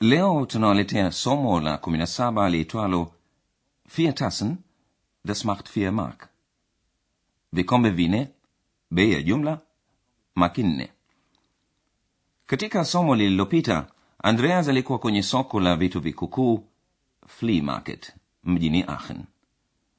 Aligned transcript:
leo 0.00 0.46
tunawaletea 0.46 1.12
somo 1.12 1.60
la 1.60 1.76
17 1.76 2.48
liitwalo 2.50 3.12
vier 3.96 4.14
das 5.24 5.44
macht 5.44 5.68
vier 5.68 5.92
mark. 5.92 6.28
Vikombe 7.52 7.90
vine 7.90 8.28
bei 8.90 9.12
ya 9.12 9.22
jumla 9.22 9.60
maki 10.34 10.88
katika 12.46 12.84
somo 12.84 13.14
lililopita 13.16 13.86
andreas 14.22 14.68
alikuwa 14.68 14.98
kwenye 14.98 15.22
soko 15.22 15.60
la 15.60 15.76
vitu 15.76 16.00
vikukuu 16.00 16.64
flea 17.26 17.62
market 17.62 18.12
mjini 18.44 18.84
aachen. 18.88 19.24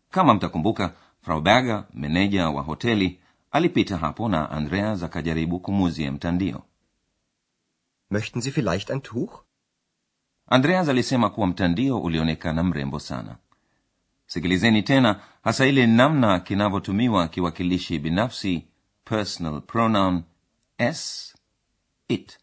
Kama 0.09 0.33
mtakumbuka 0.33 0.93
frau 1.21 1.41
berger 1.41 1.85
meneja 1.93 2.49
wa 2.49 2.61
hoteli 2.61 3.19
alipita 3.51 3.97
hapo 3.97 4.29
na 4.29 4.49
andreas 4.51 5.03
akajaribu 5.03 5.59
kumuzia 5.59 6.11
mtandio. 6.11 6.61
Möchten 8.11 8.41
Sie 8.41 8.51
vielleicht 8.51 8.89
ein 8.89 9.01
Tuch? 9.01 9.48
Andreas 10.49 10.89
alisema 10.89 11.29
kuwa 11.29 11.47
mtandio 11.47 11.99
ulionekana 11.99 12.63
mrembo 12.63 12.99
sana 12.99 13.35
sikilizeni 14.25 14.83
tena 14.83 15.19
hasa 15.43 15.65
ile 15.65 15.87
namna 15.87 16.39
kinavyotumiwa 16.39 17.27
kiwakilishi 17.27 17.99
binafsi 17.99 18.67
personal 19.03 19.61
pronoun 19.61 20.23
s 20.77 21.33
it 22.07 22.39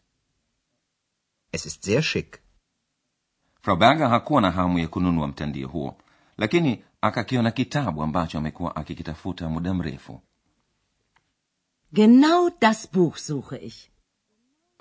Es 1.51 1.65
ist 1.65 1.83
sehr 1.85 2.01
schick. 2.03 2.39
frau 3.61 3.75
berger 3.77 4.07
hakuwa 4.09 4.41
na 4.41 4.51
hamu 4.51 4.79
ya 4.79 4.87
kununua 4.87 5.27
mtandio 5.27 5.67
huo 5.67 5.97
lakini 6.37 6.83
akakiona 7.01 7.51
kitabu 7.51 8.03
ambacho 8.03 8.37
amekuwa 8.37 8.75
akikitafuta 8.75 9.49
muda 9.49 9.73
mrefu 9.73 10.21
Genau 11.93 12.49
das 12.61 12.91
Buch 12.93 13.15
suche 13.17 13.57
ich. 13.57 13.89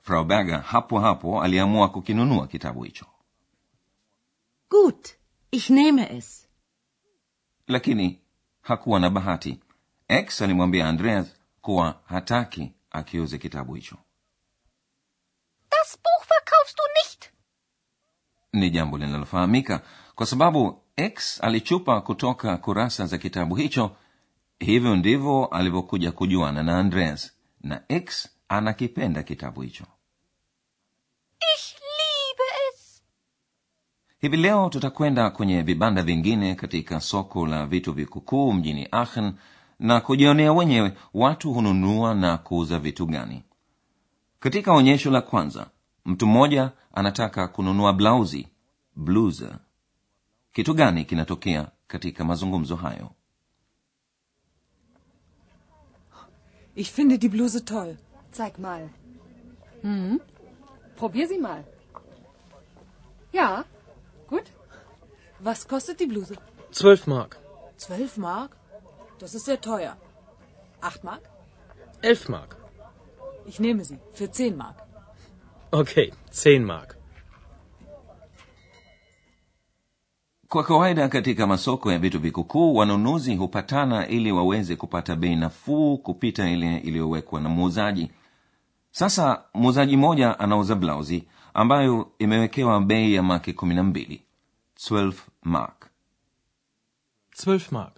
frau 0.02 0.24
berger 0.24 0.60
hapo 0.62 1.00
hapo 1.00 1.42
aliamua 1.42 1.88
kukinunua 1.88 2.46
kitabu 2.46 2.82
hicho 2.82 3.06
Gut, 4.70 5.08
ich 5.50 5.70
nehme 5.70 6.16
es. 6.16 6.48
lakini 7.68 8.20
hakuwa 8.60 9.00
na 9.00 9.10
bahati. 9.10 9.60
X 10.08 10.42
alimwambia 10.42 10.88
andreas 10.88 11.26
kuwa 11.60 12.00
hataki 12.04 12.72
akiuze 12.90 13.38
kitabu 13.38 13.74
hicho. 13.74 13.96
Das 15.70 15.98
Buch 15.98 16.28
verkaufst 16.28 16.76
du 16.76 16.82
nicht. 17.02 17.30
ni 18.52 18.70
jambo 18.70 18.98
linalofahamika 18.98 19.82
kwa 20.14 20.26
sababu 20.26 20.82
x 20.96 21.40
alichupa 21.44 22.00
kutoka 22.00 22.56
kurasa 22.56 23.06
za 23.06 23.18
kitabu 23.18 23.54
hicho. 23.56 23.96
Hivyo 24.58 24.96
ndivyo 24.96 25.46
alivyokuja 25.46 26.12
kujuana 26.12 26.62
na 26.62 26.78
andreas. 26.78 27.32
Na 27.60 27.82
x 27.88 28.28
anakipenda 28.48 29.22
kitabu 29.22 29.62
hicho 29.62 29.84
Ich 31.56 31.74
liebe 31.74 32.44
es. 32.72 33.02
Hivi 34.18 34.36
leo 34.36 34.68
tutakwenda 34.68 35.30
kwenye 35.30 35.62
vibanda 35.62 36.02
vingine 36.02 36.54
katika 36.54 37.00
soko 37.00 37.46
la 37.46 37.66
vitu 37.66 37.92
vikukuu 37.92 38.52
mjini 38.52 38.88
aachen 38.92 39.32
na 39.78 40.00
kujionea 40.00 40.52
wenyewe 40.52 40.92
watu 41.14 41.52
hununua 41.52 42.14
na 42.14 42.38
kuuza 42.38 42.78
vitu 42.78 43.06
gani 43.06 43.42
katika 44.40 44.72
onyesho 44.72 45.10
la 45.10 45.20
kwanza 45.20 45.66
mtu 46.04 46.26
mmoja 46.26 46.70
anataka 46.94 47.48
kununua 47.48 47.92
blauzi 47.92 48.48
bluse 48.96 49.48
kitu 50.52 50.74
gani 50.74 51.04
kinatokea 51.04 51.66
katika 51.86 52.24
mazungumzo 52.24 52.76
hayo 52.76 53.10
Ich 56.76 56.92
finde 56.92 57.18
die 57.18 57.28
Bluse 57.28 57.60
toll. 57.60 57.96
Zeig 58.32 58.58
mal. 58.58 58.88
Hm? 59.82 60.18
Probier 60.96 61.26
sie 61.28 61.38
mal. 61.38 61.64
Ja, 63.32 63.64
gut. 64.28 64.44
Was 65.40 65.68
kostet 65.68 66.00
die 66.00 66.06
Bluse? 66.06 66.36
Zwölf 66.70 67.06
Mark. 67.06 67.36
Zwölf 67.76 68.16
Mark? 68.16 68.56
Das 69.18 69.34
ist 69.34 69.44
sehr 69.44 69.60
teuer. 69.60 69.96
Acht 70.80 71.04
Mark? 71.04 71.22
Elf 72.02 72.28
Mark. 72.28 72.56
Ich 73.46 73.60
nehme 73.60 73.84
sie. 73.84 73.98
Für 74.12 74.30
zehn 74.30 74.56
Mark. 74.56 74.76
Okay, 75.70 76.12
zehn 76.30 76.64
Mark. 76.64 76.96
kwa 80.48 80.64
kawaida 80.64 81.08
katika 81.08 81.46
masoko 81.46 81.92
ya 81.92 81.98
vitu 81.98 82.20
vikukuu 82.20 82.74
wanunuzi 82.76 83.36
hupatana 83.36 84.08
ili 84.08 84.32
waweze 84.32 84.76
kupata 84.76 85.16
bei 85.16 85.36
nafuu 85.36 85.98
kupita 85.98 86.50
ile 86.50 86.76
iliyowekwa 86.78 87.40
na 87.40 87.48
muuzaji 87.48 88.10
sasa 88.90 89.44
muuzaji 89.54 89.96
mmoja 89.96 90.38
anauza 90.38 90.74
blauzi 90.74 91.28
ambayo 91.56 92.12
imewekewa 92.18 92.80
bei 92.80 93.14
ya 93.14 93.22
maki 93.22 93.52
kumi 93.52 93.74
na 93.74 93.82
mbili 93.82 94.22
12 94.76 95.12
mark. 95.42 95.90
Mark. 97.70 97.94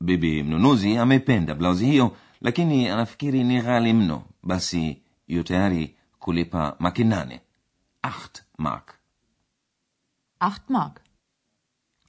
bibi 0.00 0.42
mnunuzi 0.42 0.96
amependa 0.96 1.54
blauzi 1.54 1.86
hiyo 1.86 2.16
lakini 2.40 2.88
anafikiri 2.88 3.44
ni 3.44 3.62
ghali 3.62 3.92
mno. 3.92 4.22
Basi 4.42 5.02
yu 5.28 5.42
tayari 5.42 5.96
kulipa 6.18 6.76
maki 6.78 7.04
nane. 7.04 7.40
8 8.02 8.42
mark. 8.58 8.94
Mark. 10.68 11.00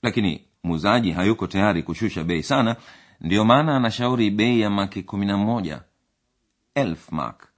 lakini 0.02 0.48
muuzaji 0.64 1.12
hayuko 1.12 1.48
tayari 1.48 1.84
kushusha 1.84 2.24
bei 2.24 2.44
sana 2.44 2.76
ndiyo 3.22 3.46
maana 3.46 3.76
anashauri 3.76 4.32
bei 4.32 4.60
ya 4.60 4.70
maki 4.70 5.04
kumi 5.04 5.26
na 5.26 5.38
moja 5.38 5.82
elf 6.76 7.12
mark. 7.12 7.50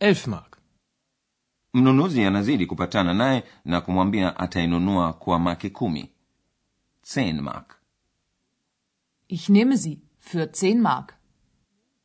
Elf 0.00 0.26
Mark. 0.26 0.55
Mnunuzi 1.74 2.24
anazidi 2.24 2.66
kupatana 2.66 3.14
naye 3.14 3.44
na 3.64 3.80
kumwambia 3.80 4.36
atainunua 4.38 5.12
kwa 5.12 5.38
maki 5.38 5.70
kumi 5.70 6.10
Zehn 7.14 7.40
mark 7.40 7.76
Ich 9.28 9.48
nehme 9.48 9.76
sie. 9.76 9.98
Für 10.20 10.46
zehn 10.52 10.80
Mark. 10.80 11.14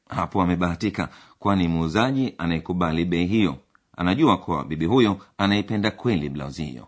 hapo 0.09 0.41
amebahatika 0.41 1.09
kwani 1.39 1.67
muuzaji 1.67 2.35
anayekubali 2.37 3.05
bei 3.05 3.25
hiyo 3.27 3.57
anajua 3.97 4.37
kuwa 4.37 4.65
bibi 4.65 4.85
huyo 4.85 5.25
anaipenda 5.37 5.91
kweli 5.91 6.29
blauzi 6.29 6.65
hiyo 6.65 6.87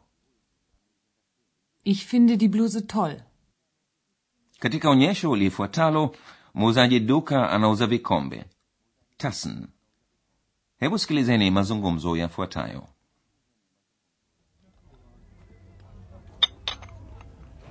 Ich 1.84 2.06
finde 2.06 2.38
die 2.38 2.48
Bluse 2.48 2.82
toll. 2.82 3.22
katika 4.60 4.90
onyesho 4.90 5.36
lifuatalo 5.36 6.16
muuzaji 6.54 7.00
duka 7.00 7.50
anauza 7.50 7.88
vikombe 7.88 8.46
tassen 9.18 9.68
hebu 10.80 10.98
sikilizeni 11.00 11.52
mazungumzo 11.52 12.16
yafuatayo 12.18 12.84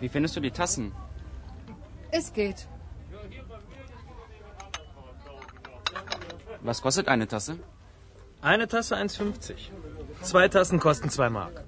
Wie 0.01 0.09
findest 0.09 0.35
du 0.37 0.41
die 0.41 0.51
Tassen? 0.51 0.93
Es 2.11 2.33
geht. 2.33 2.67
Was 6.61 6.83
kostet 6.83 7.07
eine 7.07 7.29
Tasse? 7.29 7.57
Eine 8.41 8.67
Tasse 8.67 8.97
1,50. 8.97 9.55
Zwei 10.23 10.49
Tassen 10.49 10.81
kosten 10.81 11.09
zwei 11.09 11.31
Mark. 11.31 11.63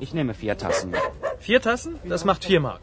Ich 0.00 0.12
nehme 0.12 0.34
vier 0.34 0.58
Tassen. 0.58 0.92
Vier 1.38 1.60
Tassen? 1.60 2.00
Das 2.04 2.24
macht 2.24 2.44
vier 2.44 2.58
Mark. 2.60 2.82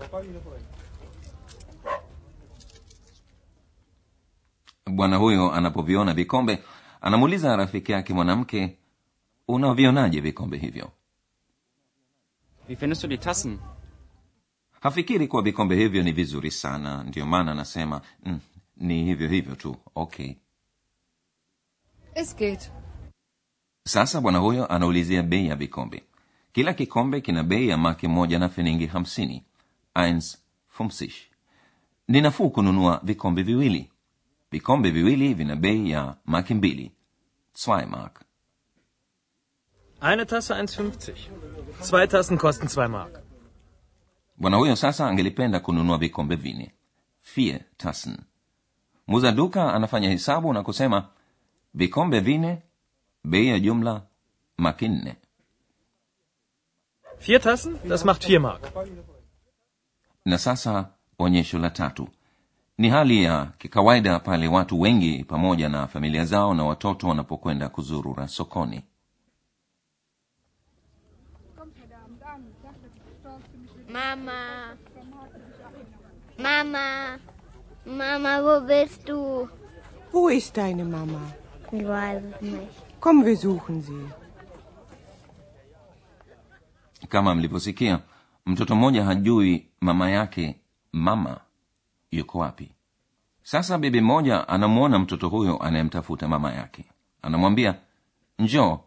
Bwana 4.95 5.15
huyo 5.17 5.51
anapoviona 5.53 6.13
vikombe 6.13 6.63
anamuuliza 7.01 7.55
rafiki 7.55 7.91
yake 7.91 8.13
mwanamke 8.13 8.77
unavionaje 9.47 10.19
vikombe 10.21 10.57
hivyo? 10.57 10.91
Wie 12.69 12.75
findest 12.75 13.01
du 13.01 13.07
die 13.07 13.17
Tassen? 13.17 13.59
hafikiri 14.81 15.27
kuwa 15.27 15.41
vikombe 15.41 15.75
hivyo 15.75 16.03
ni 16.03 16.11
vizuri 16.11 16.51
sana. 16.51 17.03
Ndiyo 17.03 17.25
maana 17.25 17.51
anasema 17.51 18.01
mm, 18.25 18.39
ni 18.77 19.03
hivyo 19.05 19.27
hivyo 19.27 19.55
tu. 19.55 19.75
Okay. 19.95 20.33
Es 22.15 22.35
geht. 22.35 22.71
sasa 23.87 24.21
bwana 24.21 24.37
huyo 24.39 24.67
anaulizia 24.67 25.23
bei 25.23 25.47
ya 25.47 25.55
vikombe. 25.55 26.03
Kila 26.53 26.73
kikombe 26.73 27.21
kina 27.21 27.43
bei 27.43 27.67
ya 27.69 27.77
maki 27.77 28.07
moja 28.07 28.39
na 28.39 28.49
finingi 28.49 28.85
hamsini. 28.85 29.43
Eins 29.95 30.43
fumsish 30.67 31.29
ni 32.07 32.21
nafuu 32.21 32.49
kununua 32.49 33.01
vikombe 33.03 33.43
viwili 33.43 33.91
vikombe 34.55 34.91
viwili 34.91 35.33
vina 35.33 35.55
bei 35.55 35.89
ya 35.89 36.15
maki 36.25 36.53
mbili 36.53 36.91
zwei 37.53 37.85
mark 37.85 38.21
Eine 40.01 40.25
Tasse 40.25 40.53
1,50. 40.53 41.13
Zwei 41.81 42.07
Tassen 42.07 42.37
kosten 42.37 42.67
2 42.67 42.87
Mark. 42.87 43.19
bwana 44.37 44.57
huyo 44.57 44.75
sasa 44.75 45.07
angelipenda 45.07 45.59
kununua 45.59 45.97
vikombe 45.97 46.35
vine 46.35 46.71
vier 47.21 47.61
tassen 47.77 48.17
muza 49.07 49.31
duka 49.31 49.73
anafanya 49.73 50.09
hesabu 50.09 50.53
na 50.53 50.63
kusema 50.63 51.09
vikombe 51.73 52.19
vine 52.19 52.61
bei 53.23 53.47
ya 53.47 53.59
jumla 53.59 54.01
maki 54.57 54.87
nne 54.87 55.15
Vier 57.19 57.41
Tassen, 57.41 57.77
das 57.89 58.05
macht 58.05 58.25
vier 58.25 58.39
Mark. 58.39 58.71
na 60.25 60.37
sasa 60.37 60.89
onyesho 61.19 61.57
la 61.59 61.69
tatu 61.69 62.07
ni 62.77 62.89
hali 62.89 63.23
ya 63.23 63.45
kikawaida 63.57 64.19
pale 64.19 64.47
watu 64.47 64.81
wengi 64.81 65.23
pamoja 65.23 65.69
na 65.69 65.87
familia 65.87 66.25
zao 66.25 66.53
na 66.53 66.63
watoto 66.63 67.07
wanapokwenda 67.07 67.69
kuzurura 67.69 68.27
sokoni 68.27 68.83
Mama. 73.89 74.75
Mama. 76.37 77.19
Mama, 77.85 78.39
wo 78.41 78.61
bist 78.61 79.07
du? 79.07 79.47
Wo 80.13 80.29
ist 80.29 80.57
deine 80.57 80.83
Mama? 80.83 81.21
Ich 81.71 81.83
weiß 81.87 82.23
es 82.35 82.41
nicht. 82.41 82.99
Komm, 82.99 83.25
wir 83.25 83.37
suchen 83.37 83.81
sie. 83.81 84.09
kama 87.09 87.35
mlivyosikia 87.35 87.99
mtoto 88.45 88.75
mmoja 88.75 89.03
hajui 89.05 89.67
mama 89.81 90.09
yake 90.11 90.55
mama 90.91 91.39
yuko 92.17 92.39
wapi? 92.39 92.71
Sasa 93.43 93.77
bibi 93.77 94.01
mmoja 94.01 94.47
anamwona 94.47 94.99
mtoto 94.99 95.29
huyo 95.29 95.57
anayemtafuta 95.63 96.27
mama 96.27 96.53
yake. 96.53 96.85
Anamwambia 97.21 97.75
njoo 98.39 98.79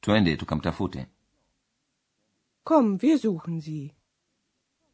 twende 0.00 0.36
tukamtafute. 0.36 1.06
Kom 2.64 2.98
wir 3.02 3.18
suchen 3.18 3.60
sie. 3.60 3.94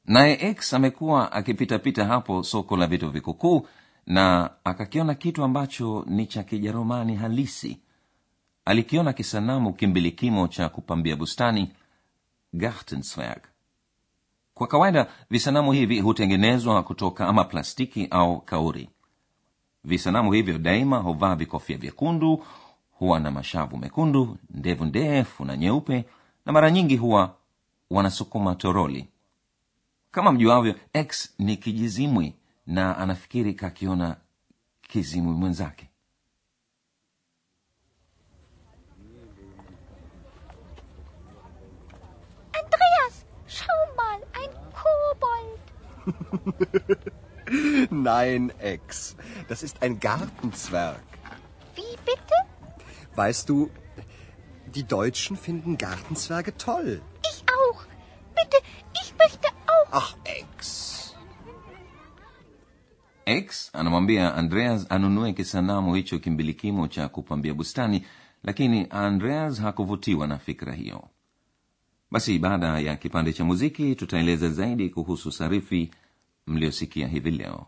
naye 0.04 0.38
x 0.50 0.74
amekuwa 0.74 1.32
akipitapita 1.32 2.04
hapo 2.04 2.42
soko 2.42 2.76
la 2.76 2.86
vitu 2.86 3.10
vikukuu 3.10 3.68
na 4.06 4.50
akakiona 4.64 5.14
kitu 5.14 5.44
ambacho 5.44 6.04
ni 6.08 6.26
cha 6.26 6.42
kijerumani 6.42 7.16
halisi. 7.16 7.80
Alikiona 8.64 9.12
kisanamu 9.12 9.72
kimbilikimo 9.74 10.48
cha 10.48 10.68
kupambia 10.68 11.16
bustani 11.16 11.72
gartenzwerg 12.52 13.42
kwa 14.60 14.66
kawaida 14.66 15.06
visanamu 15.30 15.72
hivi 15.72 16.00
hutengenezwa 16.00 16.82
kutoka 16.82 17.28
ama 17.28 17.44
plastiki 17.44 18.06
au 18.10 18.40
kauri. 18.40 18.90
Visanamu 19.84 20.32
hivyo 20.32 20.58
daima 20.58 20.96
huvaa 20.98 21.34
vikofia 21.34 21.76
vyekundu 21.78 22.44
huwa 22.92 23.20
na 23.20 23.30
mashavu 23.30 23.76
mekundu 23.76 24.36
ndevu 24.50 24.84
ndefu 24.84 25.44
na 25.44 25.56
nyeupe 25.56 26.04
na 26.46 26.52
mara 26.52 26.70
nyingi 26.70 26.96
huwa 26.96 27.34
wanasukuma 27.90 28.54
toroli. 28.54 29.08
Kama 30.10 30.32
mjuavyo 30.32 30.74
x 30.92 31.34
ni 31.38 31.56
kijizimwi 31.56 32.34
na 32.66 32.98
anafikiri 32.98 33.54
kakiona 33.54 34.16
kizimwi 34.82 35.32
mwenzake 35.32 35.89
Nein, 47.90 48.52
Ex. 48.58 49.16
Das 49.48 49.62
ist 49.62 49.82
ein 49.82 49.98
Gartenzwerg. 50.00 51.02
Wie 51.74 51.96
bitte? 52.04 52.34
Weißt 53.16 53.48
du, 53.48 53.70
die 54.74 54.84
Deutschen 54.84 55.36
finden 55.36 55.76
Gartenzwerge 55.78 56.56
toll. 56.56 57.02
Ich 57.32 57.44
auch. 57.48 57.84
Bitte, 58.34 58.56
ich 59.02 59.14
möchte 59.18 59.48
auch. 59.66 59.88
Ach, 59.90 60.16
Ex. 60.24 60.90
x 63.30 63.70
anamwambia 63.72 64.34
andreas 64.34 64.90
anunue 64.90 65.32
kisanamu 65.32 65.94
hicho 65.94 66.18
kimbilikimo 66.18 66.88
cha 66.88 67.08
kupambia 67.08 67.54
bustani 67.54 68.06
lakini 68.42 68.86
andreas 68.90 69.60
hakuvutiwa 69.60 70.26
na 70.26 70.38
fikra 70.38 70.72
hiyo 70.72 71.08
basi 72.10 72.38
baada 72.38 72.78
ya 72.80 72.96
kipande 72.96 73.32
cha 73.32 73.44
muziki 73.44 73.94
tutaeleza 73.94 74.48
zaidi 74.50 74.88
kuhusu 74.88 75.32
sarifi 75.32 75.90
mliosikia 76.46 77.08
hivi 77.08 77.30
leo. 77.30 77.66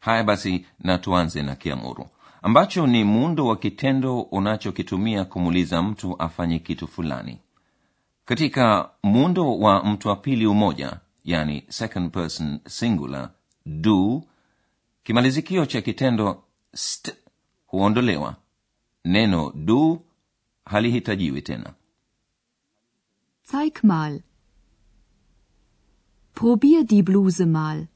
Haya 0.00 0.24
basi 0.24 0.66
na 0.78 0.98
tuanze 0.98 1.42
na 1.42 1.54
kiamuru 1.56 2.06
ambacho 2.42 2.86
ni 2.86 3.04
muundo 3.04 3.46
wa 3.46 3.56
kitendo 3.56 4.20
unachokitumia 4.20 5.24
kumuuliza 5.24 5.82
mtu 5.82 6.16
afanye 6.22 6.58
kitu 6.58 6.88
fulani. 6.88 7.38
Katika 8.24 8.90
muundo 9.02 9.58
wa 9.58 9.84
mtu 9.84 10.08
wa 10.08 10.16
pili 10.16 10.46
umoja 10.46 10.96
yani 11.24 11.64
second 11.68 12.10
person 12.12 12.60
singular 12.66 13.30
do 13.66 14.22
kimalizikio 15.02 15.66
cha 15.66 15.80
kitendo 15.82 16.44
st 16.74 17.12
huondolewa 17.66 18.36
neno 19.04 19.52
du 19.54 20.02
halihitajiwi 20.64 21.42
tena 21.42 21.74
Zeig 23.52 23.78
mal. 23.82 24.20
Probier 26.34 26.84
die 26.84 27.02
Bluse 27.02 27.44
mal. 27.46 27.86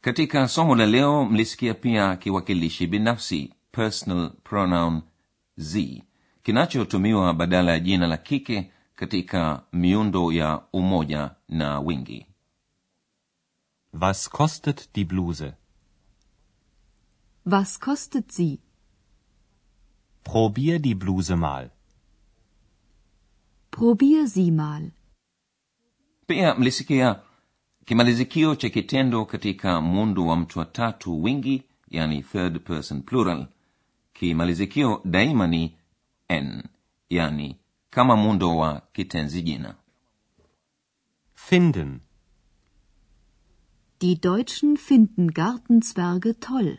katika 0.00 0.48
somo 0.48 0.74
la 0.76 0.86
leo 0.86 1.24
mlisikia 1.24 1.74
pia 1.74 2.16
kiwakilishi 2.16 2.86
binafsi 2.86 3.54
personal 3.72 4.30
pronoun 4.44 5.02
z 5.56 6.02
kinachotumiwa 6.42 7.34
badala 7.34 7.72
ya 7.72 7.80
jina 7.80 8.06
la 8.06 8.16
kike 8.16 8.70
katika 8.94 9.62
miundo 9.72 10.32
ya 10.32 10.62
umoja 10.72 11.30
na 11.48 11.80
wingi 11.80 12.26
Was 14.00 14.30
kostet 14.30 14.88
die 14.94 15.04
Bluse? 15.04 15.52
Was 17.46 17.78
kostet 17.78 18.30
sie? 18.32 18.58
Probier 20.24 20.78
die 20.78 20.94
Bluse 20.94 21.36
mal. 21.36 21.70
Probier 23.70 24.26
sie 24.28 24.50
mal. 24.50 24.90
pia 26.26 26.54
mlisikia 26.54 27.20
kimalizikio 27.84 28.54
cha 28.56 28.68
kitendo 28.68 29.24
katika 29.24 29.80
muundo 29.80 30.26
wa 30.26 30.36
mtu 30.36 30.58
wa 30.58 30.64
tatu 30.64 31.22
wingi 31.22 31.62
yani 31.88 32.22
third 32.22 32.60
person 32.60 33.02
plural 33.02 33.46
kimalizikio 34.12 35.00
daima 35.04 35.46
ni 35.46 35.76
n 36.28 36.62
yani 37.10 37.56
kama 37.94 38.16
muundo 38.16 38.56
wa 38.56 38.82
kitenzi 38.92 39.42
jina 39.42 39.74
Finden. 41.34 42.00
Die 44.00 44.14
Deutschen 44.22 44.76
finden 44.76 45.30
Gartenzwerge 45.30 46.32
toll. 46.34 46.78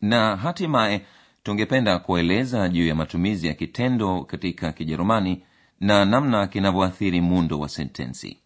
na 0.00 0.36
hatimaye 0.36 1.06
tungependa 1.42 1.98
kueleza 1.98 2.68
juu 2.68 2.86
ya 2.86 2.94
matumizi 2.94 3.46
ya 3.46 3.54
kitendo 3.54 4.24
katika 4.24 4.72
kijerumani 4.72 5.42
na 5.80 6.04
namna 6.04 6.46
kinavyoathiri 6.46 7.20
muundo 7.20 7.58
wa 7.60 7.68
sentensi 7.68 8.38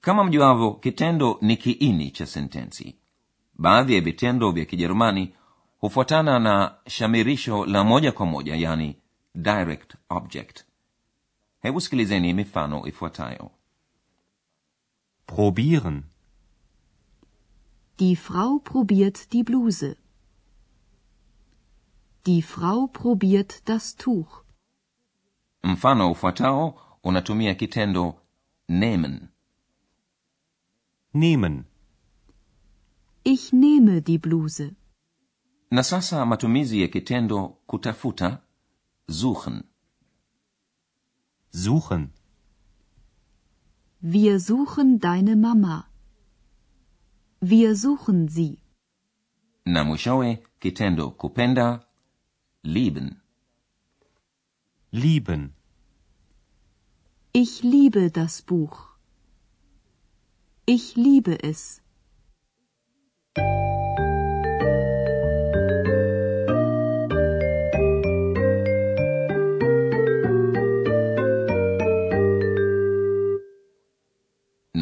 kama 0.00 0.24
mjuavyo 0.24 0.72
kitendo 0.72 1.38
ni 1.40 1.56
kiini 1.56 2.10
cha 2.10 2.26
sentensi 2.26 2.96
baadhi 3.58 3.94
ya 3.94 4.00
vitendo 4.00 4.50
vya 4.52 4.64
kijerumani 4.64 5.34
hufuatana 5.78 6.38
na 6.38 6.74
shamirisho 6.86 7.66
la 7.66 7.84
moja 7.84 8.12
kwa 8.12 8.26
moja 8.26 8.56
yani 8.56 8.96
direct 9.34 9.94
object 10.08 10.64
hebu 11.60 11.80
sikilizeni 11.80 12.34
mifano 12.34 12.86
ifuatayo 12.86 13.50
Probieren. 15.26 16.02
Die 17.98 18.16
Frau 18.16 18.58
probiert 18.58 19.32
die 19.32 19.44
Bluse. 19.44 19.96
Die 22.26 22.42
Frau 22.42 22.88
probiert 22.88 23.68
das 23.68 23.96
Tuch. 23.96 24.44
mfano 25.62 26.10
ufuatao 26.10 26.80
unatumia 27.02 27.54
kitendo 27.54 28.20
nehmen 28.68 29.28
Nehmen. 31.12 31.64
Ich 33.24 33.52
nehme 33.52 34.00
die 34.02 34.18
Bluse. 34.18 34.74
na 35.70 35.82
sasa 35.82 36.26
matumizi 36.26 36.82
ya 36.82 36.88
kitendo 36.88 37.48
kutafuta 37.66 38.42
suchen 39.10 39.64
Suchen. 41.52 42.12
Wir 44.00 44.38
suchen 44.38 45.00
deine 45.00 45.34
Mama. 45.36 45.86
Wir 47.40 47.74
suchen 47.76 48.28
sie. 48.28 48.58
na 49.64 49.84
mwishowe 49.84 50.38
kitendo 50.60 51.10
kupenda 51.10 51.86
lieben. 52.62 53.20
Lieben. 54.92 55.52
Ich 57.32 57.62
liebe 57.62 58.10
das 58.10 58.42
Buch. 58.42 58.78
Ich 60.66 60.96
liebe 60.96 61.42
es. 61.42 61.82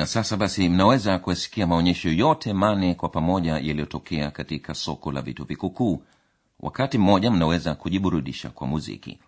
Sasa 0.09 0.37
basi 0.37 0.69
mnaweza 0.69 1.19
kuyasikia 1.19 1.67
maonyesho 1.67 2.09
yote 2.09 2.53
mane 2.53 2.95
kwa 2.95 3.09
pamoja 3.09 3.53
yaliyotokea 3.53 4.31
katika 4.31 4.75
soko 4.75 5.13
la 5.13 5.23
vitu 5.23 5.45
vikukuu. 5.45 6.03
Wakati 6.61 6.99
mmoja 6.99 7.31
mnaweza 7.31 7.75
kujiburudisha 7.75 8.51
kwa 8.51 8.67
muziki. 8.67 9.19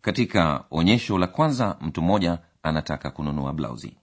Katika 0.00 0.64
onyesho 0.70 1.18
la 1.18 1.26
kwanza 1.26 1.76
mtu 1.80 2.02
mmoja 2.02 2.38
anataka 2.62 3.10
kununua 3.10 3.52
blauzi. 3.52 3.96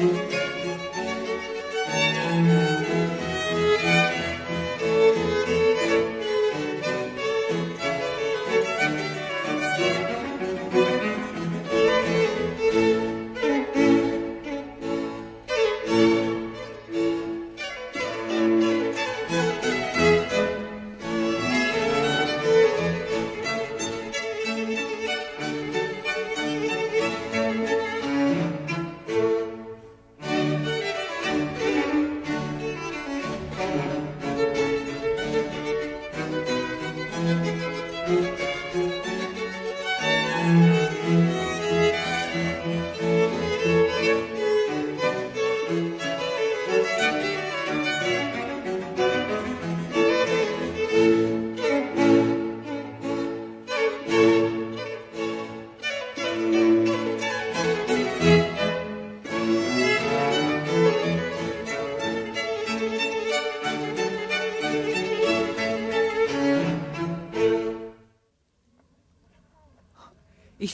Ich 0.00 0.37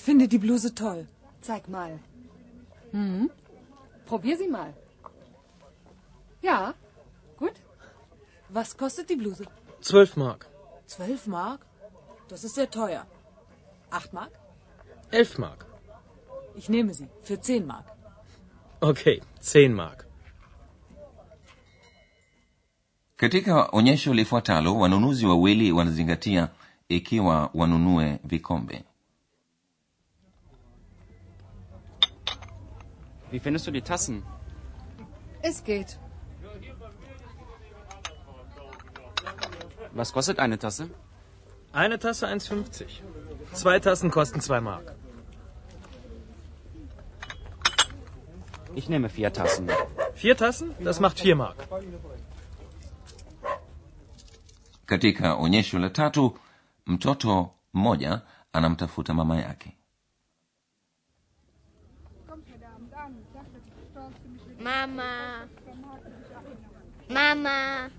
finde 0.07 0.29
die 0.29 0.39
Bluse 0.47 0.71
toll. 0.75 1.07
Zeig 1.41 1.69
mal. 1.69 1.93
Hm? 2.93 3.31
Probier 4.07 4.37
sie 4.37 4.49
mal. 4.49 4.71
Ja, 6.43 6.75
gut. 7.39 7.57
Was 8.49 8.77
kostet 8.77 9.09
die 9.11 9.17
Bluse? 9.17 9.45
Zwölf 9.81 10.17
Mark. 10.17 10.47
Zwölf 10.87 11.27
Mark? 11.27 11.61
Das 12.29 12.45
ist 12.45 12.55
sehr 12.55 12.71
teuer. 12.71 13.03
Acht 13.91 14.13
Mark? 14.13 14.33
Elf 15.11 15.39
Mark. 15.39 15.67
Ich 16.57 16.69
nehme 16.69 16.93
sie. 16.95 17.09
Für 17.23 17.41
zehn 17.41 17.67
Mark. 17.67 17.87
Okay, 18.81 19.21
zehn 19.41 19.73
Mark. 19.75 20.05
katika 23.17 23.69
onyesho 23.73 24.15
lifuatalo 24.15 24.79
wanunuzi 24.79 25.27
wawili 25.27 25.73
wanazingatia 25.73 26.49
ikiwa 26.89 27.51
wanunue 27.55 28.19
vikombe 28.25 28.85
Wie 33.35 33.41
findest 33.41 33.67
du 33.67 33.73
die 33.73 33.83
Tassen? 33.83 34.23
Es 35.43 35.65
geht. 35.65 35.99
Was 39.93 40.13
kostet 40.13 40.39
eine 40.39 40.57
Tasse? 40.57 40.89
Eine 41.73 41.99
Tasse 41.99 42.29
1,50. 42.29 42.85
Zwei 43.53 43.81
Tassen 43.81 44.13
kosten 44.13 44.41
zwei 44.41 44.61
Mark. 44.61 44.95
Ich 48.77 48.89
nehme 48.89 49.09
vier 49.09 49.33
Tassen. 49.33 49.69
Vier 50.15 50.37
Tassen? 50.37 50.69
Das 50.79 51.01
macht 51.01 51.19
vier 51.19 51.35
Mark. 51.35 51.57
katika 54.87 55.35
onyesho 55.37 55.79
la 55.79 55.91
tatu 55.91 56.39
mtoto 56.87 57.51
mmoja 57.73 58.21
anamtafuta 58.53 59.15
mama 59.15 59.37
yake 59.41 59.77
Mama. 64.61 65.49
Mama. 67.11 67.91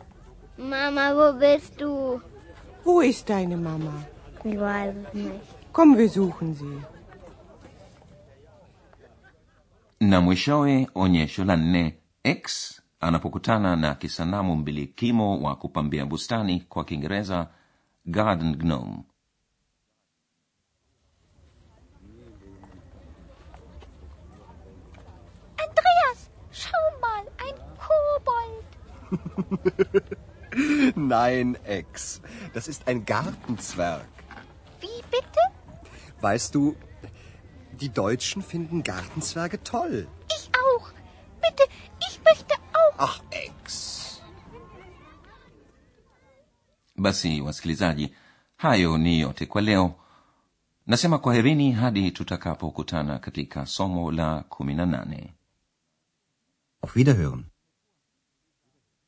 Mama, 0.57 1.13
wo 1.15 1.34
bist 1.39 1.81
du? 1.81 2.22
Wo 2.84 3.01
ist 3.01 3.29
deine 3.29 3.57
Mama? 3.57 3.93
Ich 4.43 4.60
weiß 4.60 4.95
es 5.07 5.13
nicht. 5.13 5.41
Komm, 5.74 5.98
wir 5.98 6.10
suchen 6.10 6.53
sie. 6.55 6.81
na 10.00 10.22
mwishowe 10.22 10.88
onyesho 10.95 11.43
la 11.45 11.55
nne 11.57 11.98
x 12.24 12.81
anapokutana 13.00 13.75
na 13.75 13.95
kisanamu 13.95 14.55
mbilikimo 14.55 15.39
wa 15.41 15.55
kupambia 15.55 16.05
bustani 16.05 16.60
kwa 16.69 16.86
kiingereza 16.86 17.48
garden 18.05 18.55
gnome 18.55 18.98
Nein, 30.95 31.57
Ex. 31.63 32.22
Das 32.53 32.67
ist 32.67 32.88
ein 32.88 33.05
Gartenzwerg. 33.05 34.07
Wie 34.81 35.01
bitte? 35.12 35.41
Weißt 36.22 36.55
du, 36.55 36.75
die 37.81 37.89
Deutschen 37.89 38.41
finden 38.41 38.84
Gartenzwerge 38.84 39.63
toll. 39.63 40.07
Ich 40.38 40.50
auch. 40.65 40.91
Bitte, 41.41 41.63
ich 42.10 42.19
möchte 42.24 42.55
auch. 42.74 42.95
Ach, 42.98 43.22
Ex. 43.31 43.91
basi 46.98 47.41
wasikilizaji 47.41 48.15
hayo 48.57 48.98
ni 48.98 49.19
yote 49.19 49.45
kwa 49.45 49.62
leo 49.62 49.95
nasema 50.88 51.17
kwaherini 51.19 51.72
hadi 51.72 52.12
tutakapokutana 52.12 53.19
katika 53.19 53.65
somo 53.65 54.12
la 54.12 54.43
kumi 54.50 54.74
na 54.74 54.86
nane 54.86 55.34
Auf 56.81 56.95
Wiederhören. 56.95 57.43